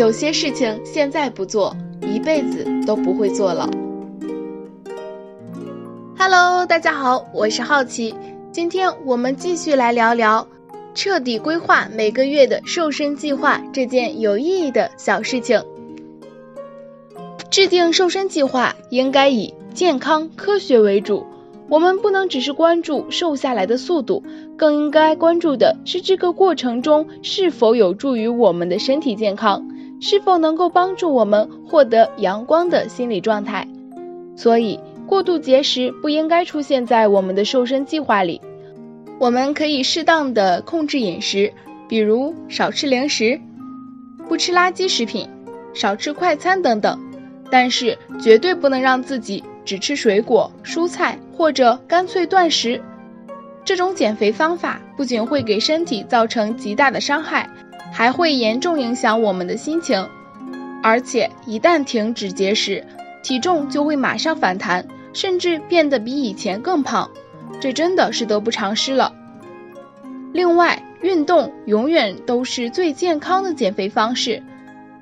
[0.00, 3.68] 有些事情现在不做，一辈子都不会做了。
[6.16, 8.14] Hello，大家好，我是好奇，
[8.50, 10.48] 今天我们继续来聊聊
[10.94, 15.62] 彻底规划每个月的瘦身计划这件有意义的小事情。
[17.50, 21.26] 制定瘦身计划应该以健康科学为主，
[21.68, 24.22] 我们不能只是关注瘦下来的速度，
[24.56, 29.68] 更应该关注的是这个过程中是否有助于我们的身体健康，
[30.00, 33.68] 是否能够帮助我们获得阳光的心理状态。
[34.36, 34.80] 所以。
[35.10, 38.40] 过度节食不应该出现在我们的瘦身计划里。
[39.18, 41.52] 我们可以适当的控制饮食，
[41.88, 43.40] 比如少吃零食，
[44.28, 45.28] 不吃垃圾食品，
[45.74, 46.96] 少吃快餐等等。
[47.50, 52.80] 但是绝对不能让自己只吃水果、蔬菜或者干脆断食。
[53.64, 57.50] 这种减肥方法不仅会给身体造成极大的伤害，
[58.00, 60.08] 还会严重影响我们的心情。
[60.82, 62.82] 而且一旦停止节食，
[63.22, 64.86] 体重就会马上反弹。
[65.12, 67.10] 甚至变得比以前更胖，
[67.60, 69.12] 这真的是得不偿失了。
[70.32, 74.42] 另外，运动永远都是最健康的减肥方式，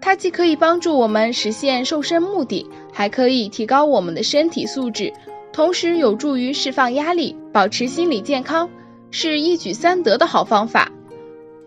[0.00, 5.12] 它既可以帮助我们实现瘦身目的，还可以提高我们的身体素质，
[5.52, 8.68] 同时有助于释放压力、保持心理健康，
[9.12, 10.90] 是一举三得的好方法。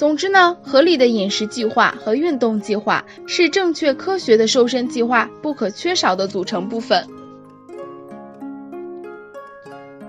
[0.00, 7.06] 总之呢，合理的饮食计划和运动计划是正确科学的瘦身计划不可缺少的组成部分。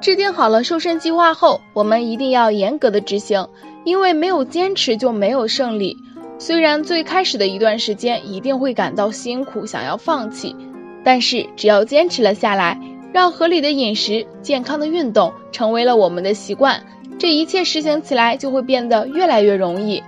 [0.00, 3.48] 制定好了瘦身计划后，我们一定要严格的执行，
[3.84, 5.96] 因为没有坚持就没有胜利。
[6.38, 10.54] 虽然最开始的一段时间一定会感到辛苦，想要放弃，
[11.02, 12.80] 但是只要坚持了下来，
[13.12, 16.80] 让合理的饮食、健康的运动成为了我们的习惯，
[17.20, 20.02] 这一切实行起来就会变得越来越容易。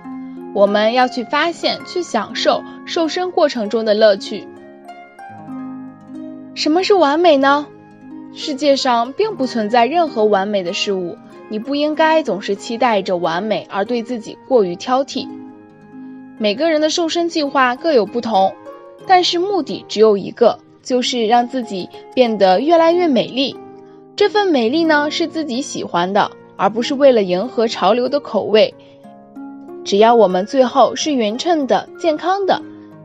[0.55, 4.47] 我们要去发现、去享受瘦身过程中的乐趣。
[6.55, 7.67] 什么是完美呢？
[8.33, 11.15] 世界上并不存在任何完美的事物，
[11.49, 15.27] 你不应该总是期待着完美而对自己过于挑剔。
[16.39, 18.55] 每个人的瘦身计划各有不同，
[19.05, 23.55] 但是目的只有一个，就是让自己变得越来越美丽。
[24.15, 28.73] 这份美丽呢，是自己喜欢的，而不是为了迎合潮流的口味。
[29.83, 32.61] 只要我们最后是匀称的、健康的，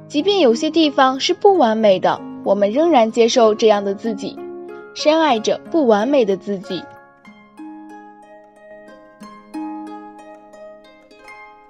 [0.07, 4.39] 即便有些地方是不完美的，我们仍然接受这样的自己。
[4.95, 6.83] 深爱着不完美的自己。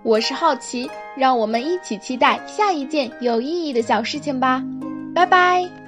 [0.02, 4.62] 我是好奇，让我们一起期待下一件有意义的小事情吧。
[5.14, 5.87] 拜拜。